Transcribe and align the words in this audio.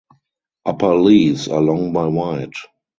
Upper 0.65 0.95
leaves 0.95 1.47
are 1.47 1.61
long 1.61 1.93
by 1.93 2.07
wide. 2.07 2.53